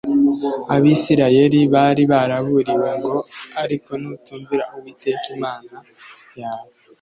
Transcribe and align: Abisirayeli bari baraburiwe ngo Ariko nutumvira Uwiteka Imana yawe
Abisirayeli 0.75 1.59
bari 1.73 2.03
baraburiwe 2.11 2.89
ngo 2.97 3.15
Ariko 3.63 3.91
nutumvira 4.01 4.63
Uwiteka 4.75 5.25
Imana 5.35 5.75
yawe 6.41 6.71